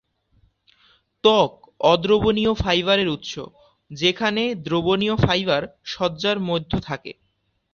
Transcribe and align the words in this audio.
ত্বক 1.23 1.51
অদ্রবণীয় 1.83 2.53
ফাইবারের 2.55 3.07
উৎস, 3.07 3.33
যেখানে 3.91 4.43
দ্রবণীয় 4.65 5.15
ফাইবার 5.17 5.61
সজ্জার 5.85 6.37
মধ্যে 6.49 6.77
থাকে। 6.81 7.11